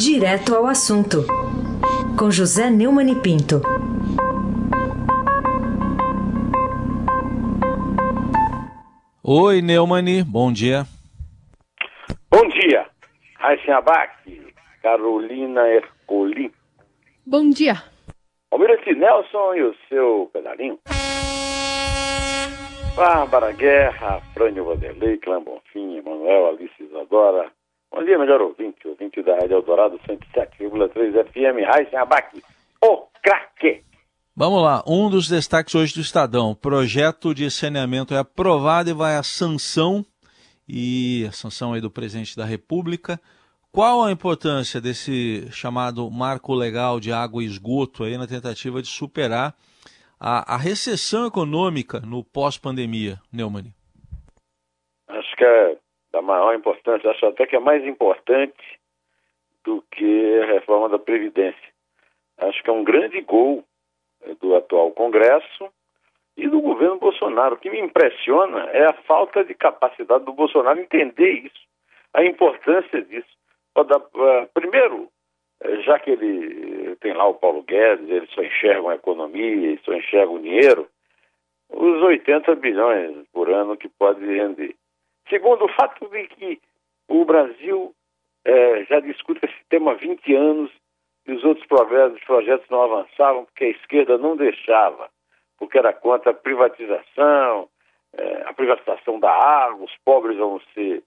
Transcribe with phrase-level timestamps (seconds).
[0.00, 1.26] Direto ao assunto,
[2.18, 3.60] com José Neumann e Pinto.
[9.22, 10.84] Oi, Neumani, bom dia.
[12.30, 12.86] Bom dia,
[13.38, 14.10] Raíssa Abac,
[14.82, 16.50] Carolina Ercolim.
[17.26, 17.74] Bom dia.
[18.50, 20.78] Almirante Nelson e o seu pedalinho.
[22.96, 27.52] Bárbara Guerra, Frânio Vanderlei, Clã Bonfim, Emanuel, Alice Isadora.
[27.92, 28.69] Bom dia, melhor ouvinte,
[29.10, 32.42] ouvinte da Rádio Eldorado 107,3 FM, Raíssa Abac,
[32.82, 33.82] o craque.
[34.36, 39.16] Vamos lá, um dos destaques hoje do Estadão, projeto de saneamento é aprovado e vai
[39.16, 40.04] à sanção,
[40.68, 43.20] e a sanção aí do presidente da República.
[43.72, 48.88] Qual a importância desse chamado marco legal de água e esgoto aí na tentativa de
[48.88, 49.54] superar
[50.18, 53.72] a, a recessão econômica no pós-pandemia, Neumann?
[55.08, 55.76] Acho que é
[56.12, 58.80] da maior importância, acho até que é mais importante
[59.64, 61.70] do que a reforma da Previdência.
[62.38, 63.64] Acho que é um grande gol
[64.22, 65.70] eh, do atual Congresso
[66.36, 67.54] e do governo Bolsonaro.
[67.54, 71.60] O que me impressiona é a falta de capacidade do Bolsonaro entender isso,
[72.14, 73.28] a importância disso.
[73.76, 75.08] Eh, primeiro,
[75.62, 79.92] eh, já que ele tem lá o Paulo Guedes, ele só enxerga a economia, só
[79.92, 80.88] enxerga o dinheiro,
[81.68, 84.74] os 80 bilhões por ano que pode render.
[85.28, 86.60] Segundo, o fato de que
[87.08, 87.94] o Brasil
[88.44, 90.70] é, já discute esse tema há 20 anos
[91.26, 95.08] e os outros projetos, projetos não avançavam porque a esquerda não deixava,
[95.58, 97.68] porque era contra a privatização,
[98.16, 101.02] é, a privatização da água, os pobres vão ser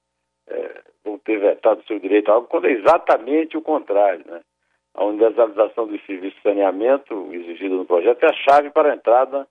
[0.48, 4.42] é, vão ter vetado seu direito à água, quando é exatamente o contrário, né?
[4.94, 9.48] A universalização do serviço de saneamento exigido no projeto é a chave para a entrada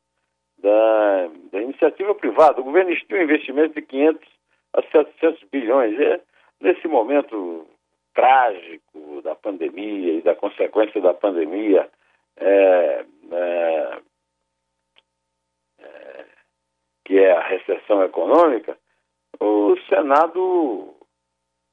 [0.58, 2.61] da, da iniciativa privada.
[2.61, 4.28] O governo estima um investimento de 500
[4.74, 5.98] a 700 bilhões.
[5.98, 6.20] É,
[6.62, 7.66] nesse momento
[8.14, 11.88] trágico da pandemia e da consequência da pandemia,
[12.36, 13.98] é, é,
[15.80, 16.24] é,
[17.05, 18.77] que é a recessão econômica,
[19.40, 20.95] o Senado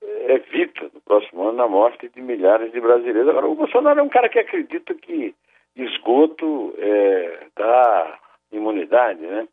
[0.01, 3.29] evita no próximo ano a morte de milhares de brasileiros.
[3.29, 5.35] Agora, o Bolsonaro é um cara que acredita que
[5.75, 8.19] esgoto é, dá
[8.51, 9.47] imunidade, né?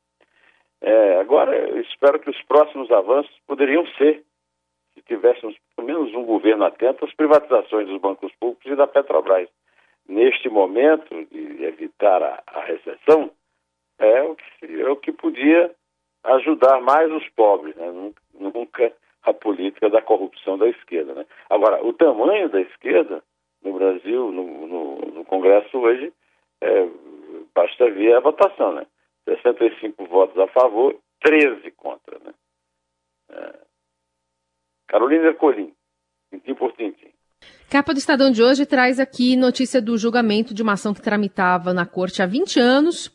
[0.80, 4.22] É, agora, eu espero que os próximos avanços poderiam ser,
[4.96, 9.48] se tivéssemos pelo menos um governo atento, às privatizações dos bancos públicos e da Petrobras.
[10.08, 13.30] Neste momento de evitar a, a recessão,
[13.98, 15.70] é o, que, é o que podia
[16.24, 18.12] ajudar mais os pobres, né?
[18.34, 18.92] nunca
[19.22, 21.14] a política da corrupção da esquerda.
[21.14, 21.26] Né?
[21.50, 23.22] Agora, o tamanho da esquerda
[23.62, 26.12] no Brasil, no, no, no Congresso hoje,
[26.60, 26.88] é,
[27.54, 28.86] basta ver a votação, né?
[29.24, 32.25] 65 votos a favor, 13 contra, né?
[34.88, 35.72] Carolina Ercolim,
[36.30, 37.12] tintim por tintim.
[37.68, 41.74] Capa do Estadão de hoje traz aqui notícia do julgamento de uma ação que tramitava
[41.74, 43.12] na corte há 20 anos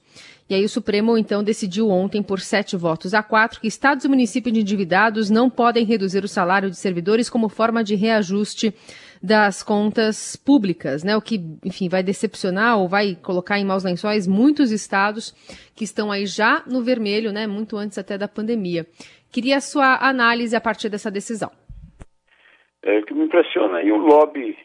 [0.51, 4.09] e aí o Supremo, então, decidiu ontem, por sete votos a quatro, que estados e
[4.09, 8.75] municípios endividados não podem reduzir o salário de servidores como forma de reajuste
[9.23, 11.15] das contas públicas, né?
[11.15, 15.33] O que, enfim, vai decepcionar ou vai colocar em maus lençóis muitos estados
[15.73, 17.47] que estão aí já no vermelho, né?
[17.47, 18.85] Muito antes até da pandemia.
[19.31, 21.49] Queria a sua análise a partir dessa decisão.
[22.83, 24.57] É o que me impressiona e o lobby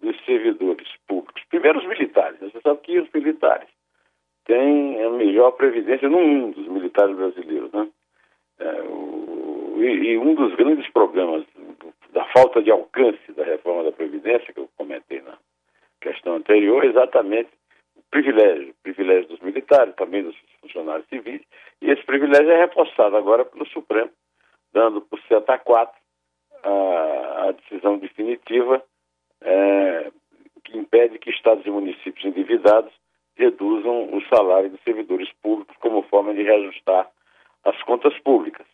[0.00, 1.42] dos servidores públicos.
[1.48, 2.38] Primeiro os militares.
[2.40, 3.68] Você sabe que os militares
[4.44, 7.72] tem a melhor previdência no mundo, os militares brasileiros.
[7.72, 7.88] Né?
[8.58, 11.44] É, o, e, e, um dos grandes problemas
[12.12, 15.36] da falta de alcance da reforma da Previdência, que eu comentei na
[16.00, 17.50] questão anterior, é exatamente
[17.96, 21.40] o privilégio, o privilégio dos militares, também dos funcionários civis,
[21.82, 24.10] e esse privilégio é reforçado agora pelo Supremo,
[24.72, 26.03] dando por 7 a 4
[26.64, 28.82] a, a decisão definitiva
[29.42, 30.10] é,
[30.64, 32.92] que impede que estados e municípios endividados
[33.36, 37.10] reduzam o salário dos servidores públicos como forma de reajustar
[37.64, 38.66] as contas públicas.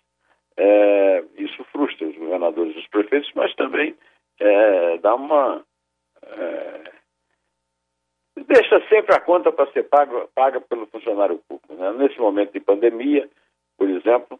[0.57, 3.95] É, isso frustra os governadores e os prefeitos, mas também
[4.39, 5.65] é, dá uma.
[6.23, 6.93] É,
[8.47, 11.75] deixa sempre a conta para ser paga, paga pelo funcionário público.
[11.75, 11.93] Né?
[11.93, 13.29] Nesse momento de pandemia,
[13.79, 14.39] por exemplo,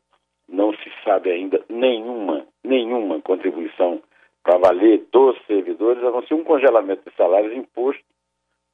[0.51, 4.03] não se sabe ainda nenhuma, nenhuma contribuição
[4.43, 8.03] para valer dos servidores, a não ser um congelamento de salários imposto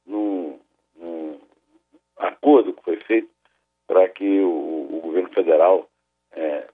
[0.05, 0.59] no,
[0.99, 1.37] um
[2.17, 3.29] acordo que foi feito
[3.85, 5.87] para que o, o, governo federal
[6.33, 6.67] é,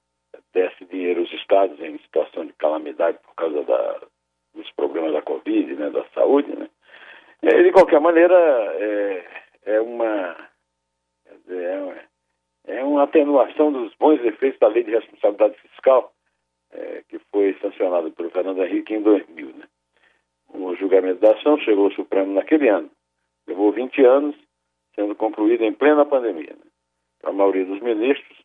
[0.53, 4.01] desse dinheiro aos estados em situação de calamidade por causa da,
[4.53, 6.55] dos problemas da Covid, né, da saúde.
[6.55, 6.69] Né.
[7.41, 8.35] É, de qualquer maneira,
[9.65, 10.35] é uma
[11.50, 12.05] é,
[12.65, 16.12] é, uma atenuação dos bons efeitos da lei de responsabilidade fiscal
[16.71, 19.48] é, que foi sancionada pelo Fernando Henrique em 2000.
[19.54, 19.68] Né.
[20.54, 22.89] no julgamento da ação, chegou ao Supremo naquele ano.
[23.48, 24.36] Levou 20 anos,
[24.95, 26.54] sendo concluída em plena pandemia.
[26.54, 26.71] Né?
[27.21, 28.38] Para a maioria dos ministros,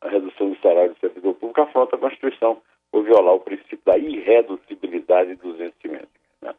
[0.00, 2.62] a redução do salário do servidor público afronta a Constituição
[2.92, 6.08] por violar o princípio da irreduzibilidade dos vencimentos.
[6.40, 6.54] Né?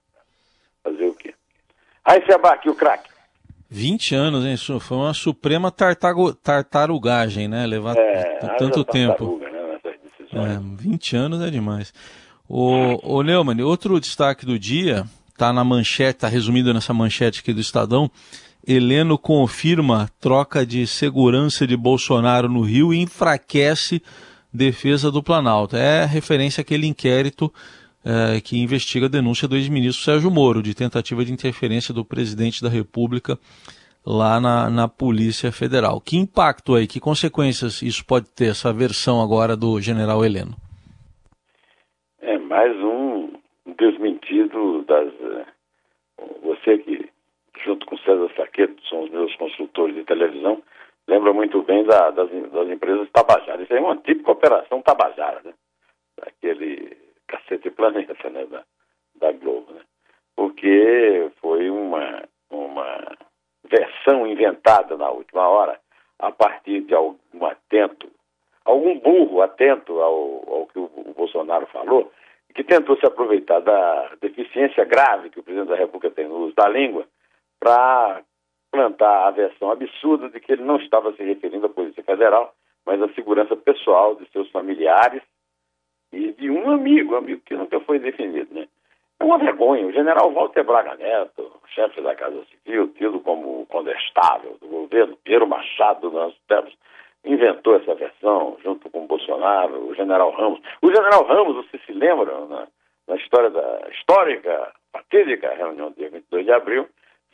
[0.83, 1.33] Fazer o quê?
[2.03, 3.16] Aí se abaque o craque.
[3.69, 4.53] 20 anos, hein?
[4.53, 7.65] Isso foi uma suprema tartago, tartarugagem, né?
[7.65, 9.39] Levar é, tanto tempo.
[10.31, 11.93] Né, é, 20 anos é demais.
[12.47, 17.53] O, o Neumann, outro destaque do dia, está na manchete, está resumido nessa manchete aqui
[17.53, 18.09] do Estadão.
[18.65, 24.01] Heleno confirma troca de segurança de Bolsonaro no Rio e enfraquece
[24.51, 25.75] defesa do Planalto.
[25.75, 27.53] É referência àquele inquérito
[28.07, 32.63] é, que investiga a denúncia do ex-ministro Sérgio Moro de tentativa de interferência do presidente
[32.63, 33.37] da República
[34.05, 35.99] lá na, na Polícia Federal.
[35.99, 40.55] Que impacto aí, que consequências isso pode ter, essa versão agora do general Heleno?
[42.21, 43.33] É mais um
[43.77, 45.07] desmentido das.
[45.07, 45.45] Eh,
[46.41, 47.09] você que,
[47.65, 50.63] junto com César Saqueto, são os meus consultores de televisão,
[51.05, 53.61] lembra muito bem da, das, das, empresas Tabajara.
[53.61, 55.53] Isso é uma típica operação Tabajara, né?
[56.17, 56.96] Daquele
[57.77, 58.45] planeta, né?
[58.45, 58.63] Da,
[59.15, 59.81] da Globo, né?
[60.35, 63.17] Porque foi uma, uma
[63.63, 65.79] versão inventada na última hora
[66.19, 68.09] a partir de algum atento,
[68.65, 72.11] algum burro atento ao, ao que o, o Bolsonaro falou,
[72.53, 76.55] que tentou se aproveitar da deficiência grave que o presidente da República tem no uso
[76.55, 77.05] da língua
[77.59, 78.23] para
[78.71, 82.53] plantar a versão absurda de que ele não estava se referindo à Polícia Federal,
[82.85, 85.21] mas à segurança pessoal de seus familiares
[86.11, 88.67] e de um amigo, amigo que nunca foi definido, né?
[89.19, 89.85] É uma vergonha.
[89.85, 95.47] O general Walter Braga Neto, chefe da Casa Civil, tido como condestável do governo, Piero
[95.47, 96.73] Machado, nós temos,
[97.25, 100.61] inventou essa versão junto com o Bolsonaro, o general Ramos.
[100.81, 102.67] O general Ramos, você se lembra, na,
[103.07, 106.87] na história da histórica, fatídica reunião dia 22 de abril,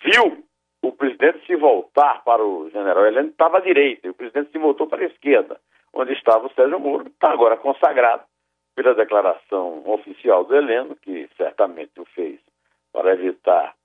[0.04, 0.44] viu
[0.82, 4.58] o presidente se voltar para o general Heleno, estava à direita, e o presidente se
[4.58, 5.60] voltou para a esquerda,
[5.94, 8.24] onde estava o Sérgio Moro, está agora consagrado
[8.76, 12.40] pela declaração oficial do Heleno, que certamente o fez
[12.92, 13.76] para evitar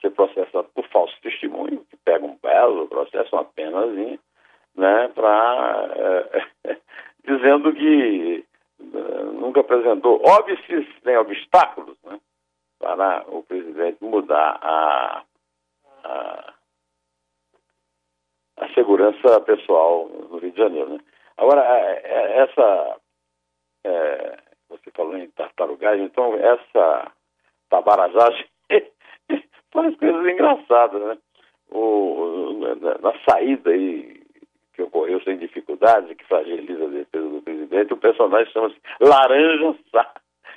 [0.00, 4.18] ser processado por falso testemunho, que pega um belo processo, uma penazinha,
[4.74, 5.88] né, para
[6.64, 6.76] é,
[7.26, 8.44] dizendo que
[8.80, 12.20] é, nunca apresentou óbices nem obstáculos né,
[12.78, 15.22] para o presidente mudar a
[16.06, 16.54] a,
[18.58, 20.90] a segurança pessoal no Rio de Janeiro.
[20.90, 21.00] Né?
[21.36, 22.96] Agora, é, essa.
[25.94, 27.12] Então essa
[27.70, 28.46] tabarajagem
[29.72, 31.18] faz coisas engraçadas, né?
[31.70, 32.52] O,
[33.02, 34.22] na, saída aí,
[34.72, 40.14] que ocorreu sem dificuldade, que fragiliza a defesa do presidente, o personagem chama-se Laranja Sá,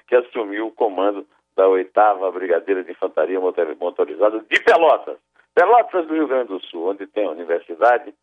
[0.08, 5.18] que assumiu o comando da oitava Brigadeira de Infantaria Motorizada de Pelotas.
[5.54, 8.14] Pelotas do Rio Grande do Sul, onde tem a universidade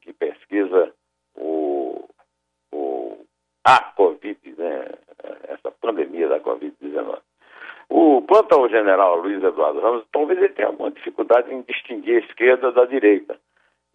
[0.00, 0.92] que, pesquisa
[1.34, 2.08] o,
[2.72, 3.26] o,
[3.64, 4.38] a Covid,
[5.86, 7.18] pandemia da Covid-19.
[7.88, 12.26] O quanto ao general Luiz Eduardo Ramos, talvez ele tenha alguma dificuldade em distinguir a
[12.26, 13.36] esquerda da direita.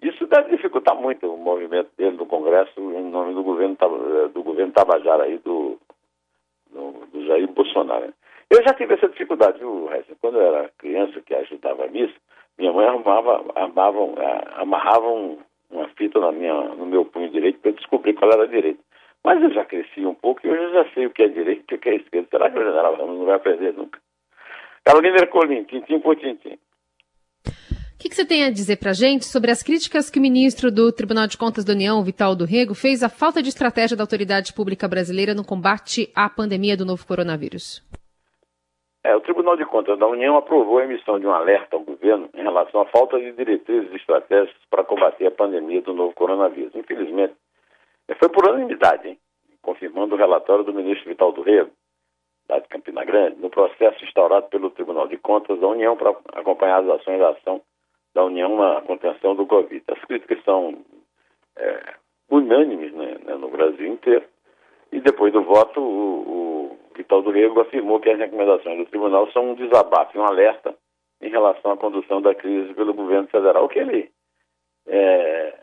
[0.02, 3.78] Isso deve dificultar muito o movimento dele no Congresso em nome do governo,
[4.34, 5.78] do governo Tabajara aí, do,
[6.72, 8.14] do, do Jair Bolsonaro.
[8.50, 9.90] Eu já tive essa dificuldade, viu?
[10.20, 12.16] Quando eu era criança que ajudava a missa,
[12.58, 14.16] minha mãe arrumava, armavam,
[14.56, 15.08] amarrava
[15.70, 18.80] uma fita na minha, no meu punho direito para eu descobrir qual era a direita.
[19.24, 21.72] Mas eu já cresci um pouco e hoje eu já sei o que é direito
[21.72, 22.28] e o que é esquerda.
[22.30, 24.00] Será que o general Ramos não vai aprender nunca?
[24.84, 26.58] Carolina Ercolim, tintim por tintim.
[27.46, 30.22] O que, que, você tem a dizer para a gente sobre as críticas que o
[30.22, 33.96] ministro do Tribunal de Contas da União, Vital do Rego, fez à falta de estratégia
[33.96, 37.80] da autoridade pública brasileira no combate à pandemia do novo coronavírus?
[39.04, 42.28] É, o Tribunal de Contas da União aprovou a emissão de um alerta ao governo
[42.34, 46.74] em relação à falta de diretrizes estratégicas para combater a pandemia do novo coronavírus.
[46.74, 47.36] Infelizmente,
[48.16, 49.20] foi por unanimidade, hein?
[49.62, 51.72] confirmando o relatório do ministro Vital do Rego,
[52.48, 56.90] da Campina Grande, no processo instaurado pelo Tribunal de Contas da União para acompanhar as
[56.90, 57.62] ações da ação
[58.14, 59.84] da União na contenção do Covid.
[59.88, 60.78] As críticas são
[61.56, 61.94] é,
[62.30, 64.26] unânimes né, né, no Brasil inteiro.
[64.92, 69.32] E depois do voto, o, o Vital do Rego afirmou que as recomendações do tribunal
[69.32, 70.76] são um desabafo um alerta
[71.22, 73.70] em relação à condução da crise pelo governo federal.
[73.70, 74.12] Que ele,
[74.88, 75.61] é,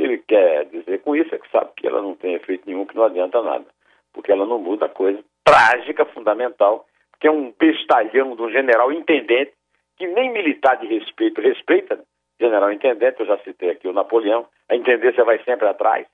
[0.00, 2.86] que ele quer dizer com isso é que sabe que ela não tem efeito nenhum,
[2.86, 3.66] que não adianta nada,
[4.14, 6.86] porque ela não muda a coisa trágica, fundamental,
[7.20, 9.52] que é um bestalhão de um general intendente
[9.98, 12.02] que nem militar de respeito respeita, né?
[12.40, 16.06] general intendente, eu já citei aqui o Napoleão, a intendência vai sempre atrás,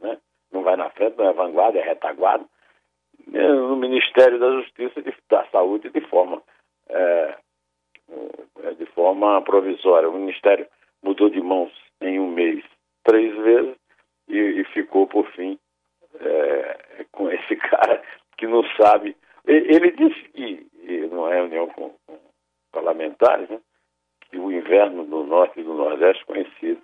[0.00, 0.18] né?
[0.50, 2.44] não vai na frente, não é vanguarda, é retaguarda.
[3.28, 6.42] No Ministério da Justiça, de, da Saúde, de forma
[6.88, 7.36] é,
[8.64, 10.08] é, de forma provisória.
[10.08, 10.66] O Ministério
[11.02, 12.64] mudou de mãos em um mês
[13.04, 13.76] três vezes
[14.28, 15.58] e, e ficou, por fim,
[16.20, 18.02] é, com esse cara
[18.36, 19.16] que não sabe.
[19.46, 22.18] Ele disse que, é reunião com, com
[22.72, 23.58] parlamentares, né,
[24.20, 26.82] que o inverno do norte e do nordeste coincide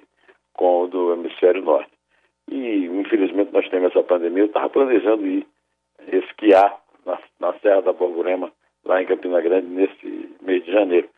[0.54, 1.90] com o do hemisfério norte.
[2.50, 4.44] E, infelizmente, nós temos essa pandemia.
[4.44, 5.46] Eu estava planejando ir
[6.06, 8.52] esquiar na, na Serra da Borborema,
[8.84, 11.08] lá em Campina Grande, nesse mês de janeiro,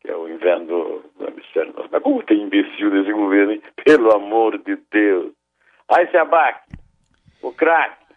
[0.00, 1.07] que é o inverno do,
[1.56, 1.88] norte.
[1.90, 3.62] Mas como tem imbecil desse governo, hein?
[3.84, 5.32] Pelo amor de Deus!
[5.88, 6.76] Aí se abaque,
[7.42, 8.08] o craque.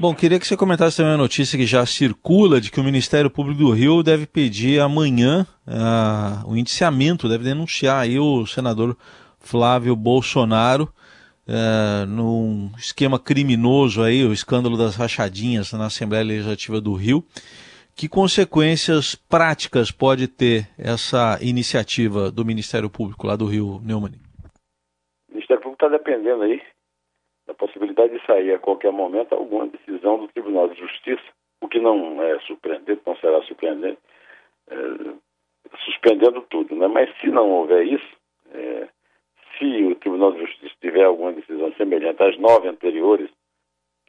[0.00, 3.28] Bom, queria que você comentasse também a notícia que já circula de que o Ministério
[3.28, 8.96] Público do Rio deve pedir amanhã uh, o indiciamento, deve denunciar aí o senador
[9.40, 10.88] Flávio Bolsonaro
[11.48, 17.24] uh, num esquema criminoso aí, o escândalo das rachadinhas na Assembleia Legislativa do Rio.
[17.98, 24.14] Que consequências práticas pode ter essa iniciativa do Ministério Público lá do Rio, Neumann?
[25.28, 26.62] O Ministério Público está dependendo aí
[27.44, 31.24] da possibilidade de sair a qualquer momento alguma decisão do Tribunal de Justiça,
[31.60, 33.98] o que não é surpreendente, não será surpreendente,
[34.70, 34.76] é,
[35.84, 36.76] suspendendo tudo.
[36.76, 36.86] Né?
[36.86, 38.16] Mas se não houver isso,
[38.52, 38.88] é,
[39.58, 43.28] se o Tribunal de Justiça tiver alguma decisão semelhante às nove anteriores,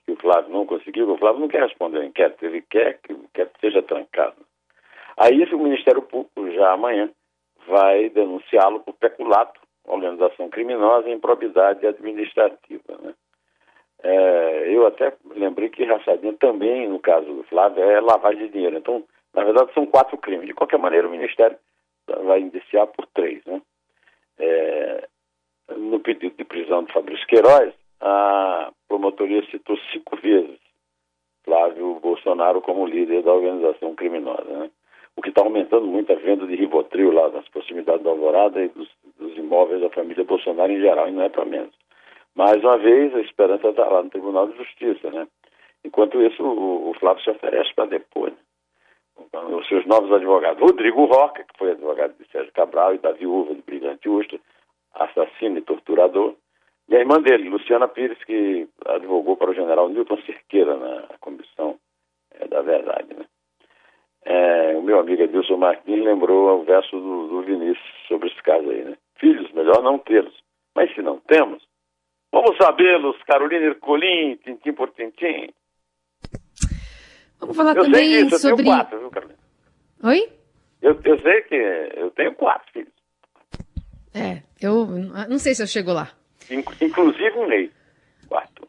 [0.06, 3.18] que o Flávio não conseguiu, o Flávio não quer responder ao inquérito, ele quer que
[3.40, 4.36] inquérito seja trancado.
[5.18, 7.10] Aí o Ministério Público já amanhã
[7.68, 12.98] vai denunciá-lo por peculato, organização criminosa e improbidade administrativa.
[13.02, 13.14] Né?
[14.02, 18.78] É, eu até lembrei que rachadinha também, no caso do Flávio, é lavagem de dinheiro.
[18.78, 19.04] Então,
[19.34, 20.48] na verdade, são quatro crimes.
[20.48, 21.58] De qualquer maneira, o Ministério
[22.26, 23.44] vai indiciar por três.
[23.46, 23.62] Né?
[24.40, 25.08] É,
[25.76, 30.69] no pedido de prisão de Fabrício Queiroz, a promotoria citou cinco vezes
[31.44, 34.44] Flávio Bolsonaro como líder da organização criminosa.
[34.44, 34.70] Né?
[35.16, 38.70] O que está aumentando muito a venda de Rivotril lá nas proximidades da Alvorada e
[38.70, 41.74] dos, dos imóveis da família Bolsonaro em geral, e não é para menos.
[42.36, 45.28] Mais uma vez, a esperança está lá no Tribunal de Justiça, né?
[45.84, 48.32] Enquanto isso, o, o Flávio se oferece para depor.
[48.32, 49.40] Né?
[49.56, 53.54] Os seus novos advogados, Rodrigo Roca, que foi advogado de Sérgio Cabral e da viúva
[53.54, 54.40] de Brilhante Ustra,
[54.94, 56.36] assassino e torturador,
[56.90, 61.80] e a irmã dele, Luciana Pires, que advogou para o general Newton Cerqueira na Comissão
[62.34, 63.14] é, da Verdade.
[63.14, 63.26] Né?
[64.26, 68.70] É, o meu amigo Edilson Martins lembrou o verso do, do Vinícius sobre esse caso
[68.70, 68.98] aí, né?
[69.16, 70.34] Filhos, melhor não tê-los,
[70.76, 71.62] mas se não temos,
[72.32, 75.50] Vamos sabê-los, Carolina Ercolim, tintim por tintim.
[77.40, 78.62] Vamos falar eu também sei disso, sobre...
[78.62, 79.40] Eu tenho quatro, viu, Carolina?
[80.04, 80.30] Oi?
[80.82, 82.94] Eu, eu sei que eu tenho quatro filhos.
[84.14, 84.86] É, eu
[85.28, 86.12] não sei se eu chego lá.
[86.82, 87.72] Inclusive um Ney.
[88.28, 88.68] Quatro.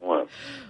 [0.00, 0.28] Um ano.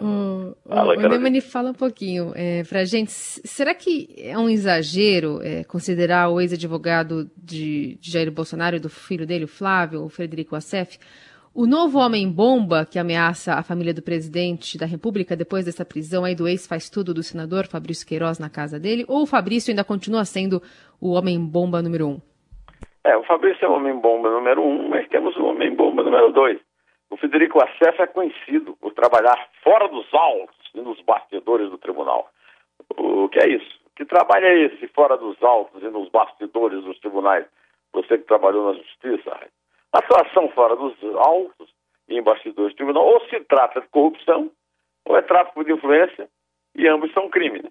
[0.00, 3.10] O, fala, o, o Neumann fala um pouquinho é, para gente.
[3.10, 8.88] Será que é um exagero é, considerar o ex-advogado de, de Jair Bolsonaro e do
[8.88, 10.98] filho dele, o Flávio, o Frederico Assef,
[11.52, 16.34] o novo homem-bomba que ameaça a família do presidente da República depois dessa prisão aí
[16.34, 19.04] do ex-faz tudo do senador Fabrício Queiroz na casa dele?
[19.08, 20.62] Ou o Fabrício ainda continua sendo
[21.00, 22.29] o homem-bomba número um?
[23.04, 26.60] É, o Fabrício é o homem-bomba número um, mas temos o homem-bomba número dois.
[27.08, 32.30] O Federico Assef é conhecido por trabalhar fora dos autos e nos bastidores do tribunal.
[32.96, 33.80] O que é isso?
[33.96, 37.46] Que trabalho é esse fora dos autos e nos bastidores dos tribunais?
[37.92, 39.36] Você que trabalhou na justiça,
[39.92, 41.68] a situação fora dos autos
[42.08, 44.50] e em bastidores do tribunal, ou se trata de corrupção,
[45.04, 46.28] ou é tráfico de influência,
[46.74, 47.62] e ambos são crimes.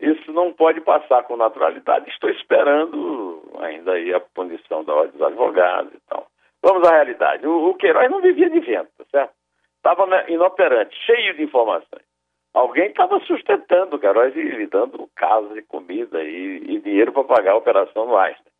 [0.00, 2.08] Isso não pode passar com naturalidade.
[2.08, 6.26] Estou esperando ainda aí a punição da ordem dos advogados e tal.
[6.62, 7.46] Vamos à realidade.
[7.46, 9.32] O, o Queiroz não vivia de vento, tá certo?
[9.76, 12.04] Estava inoperante, cheio de informações.
[12.52, 17.24] Alguém estava sustentando o Queiroz e lhe dando casas e comida e, e dinheiro para
[17.24, 18.50] pagar a operação no Einstein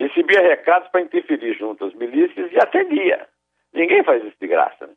[0.00, 3.28] recebia recados para interferir junto às milícias e atendia.
[3.72, 4.86] Ninguém faz isso de graça.
[4.86, 4.94] Né?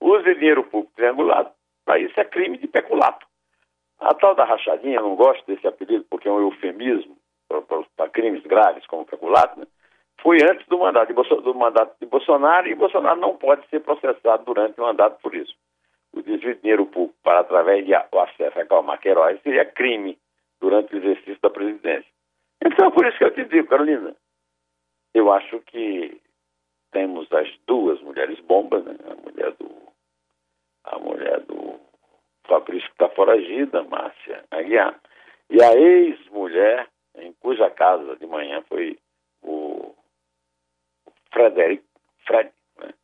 [0.00, 1.50] Use dinheiro público triangulado,
[1.84, 3.26] para isso é crime de peculato.
[4.04, 7.16] A tal da rachadinha, não gosto desse apelido porque é um eufemismo
[7.96, 9.66] para crimes graves como peculato, né?
[10.20, 14.44] foi antes do mandato, de do mandato de Bolsonaro e Bolsonaro não pode ser processado
[14.44, 15.54] durante o mandato por isso.
[16.12, 20.18] O desvio de dinheiro público para através de acesso a Calma Queiroz seria crime
[20.60, 22.10] durante o exercício da presidência.
[22.64, 24.14] Então por isso que eu te digo, Carolina,
[25.14, 26.20] eu acho que
[26.92, 28.96] temos as duas mulheres bombas, né?
[29.10, 29.74] a mulher do
[30.84, 31.53] a mulher do
[32.46, 34.98] Fabrício que está foragida, Márcia Aguiar,
[35.50, 38.98] e a ex-mulher em cuja casa de manhã foi
[39.42, 39.94] o
[41.32, 41.84] Frederico
[42.26, 42.94] Fred, né?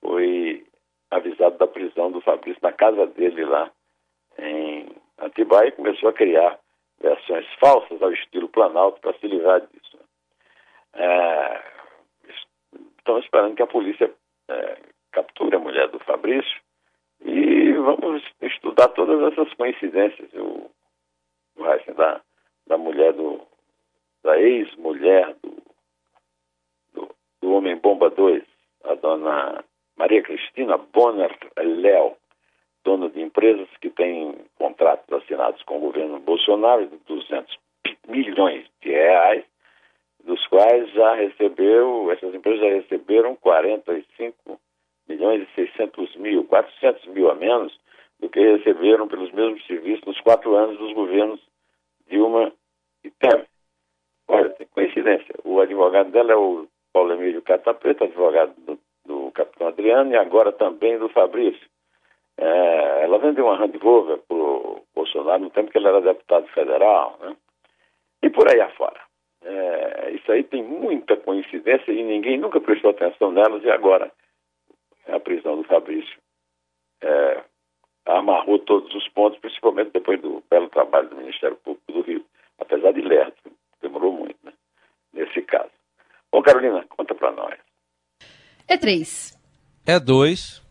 [0.00, 0.66] foi
[1.10, 3.70] avisado da prisão do Fabrício na casa dele lá
[4.38, 6.58] em Atibaia e começou a criar
[7.00, 9.98] versões falsas ao estilo Planalto para se livrar disso.
[10.94, 11.62] É,
[12.98, 14.12] estamos esperando que a polícia
[14.48, 14.78] é,
[15.12, 16.60] capture a mulher do Fabrício
[17.24, 20.32] e vamos estudar todas essas coincidências.
[20.34, 20.70] O,
[21.56, 22.20] o da,
[22.66, 23.40] da mulher do.
[24.22, 25.56] da ex-mulher do,
[26.94, 27.10] do,
[27.40, 28.42] do Homem Bomba 2,
[28.84, 29.64] a dona
[29.96, 32.16] Maria Cristina Bonner Léo,
[32.84, 37.58] dona de empresas que tem contratos assinados com o governo Bolsonaro de 200
[38.06, 39.44] milhões de reais,
[40.24, 44.60] dos quais já recebeu, essas empresas já receberam 45
[45.08, 47.78] milhões e 600 mil, 400 mil a menos
[48.20, 51.40] do que receberam pelos mesmos serviços nos quatro anos dos governos
[52.08, 52.52] Dilma
[53.04, 53.46] e Temer.
[54.28, 55.34] Olha, tem coincidência.
[55.44, 60.52] O advogado dela é o Paulo Emílio Catapeta, advogado do, do capitão Adriano, e agora
[60.52, 61.66] também do Fabrício.
[62.36, 66.46] É, ela vendeu uma Land Rover para o Bolsonaro no tempo que ele era deputado
[66.48, 67.36] federal, né?
[68.22, 69.00] E por aí afora.
[69.42, 74.10] É, isso aí tem muita coincidência e ninguém nunca prestou atenção nelas e agora
[75.18, 76.18] a prisão do Fabrício
[77.02, 77.44] é,
[78.06, 82.24] amarrou todos os pontos, principalmente depois do belo trabalho do Ministério Público do Rio,
[82.58, 83.36] apesar de lerdo,
[83.82, 84.52] demorou muito, né?
[85.12, 85.70] Nesse caso.
[86.32, 87.58] Bom, Carolina, conta para nós.
[88.66, 89.36] É três.
[89.86, 90.62] É dois.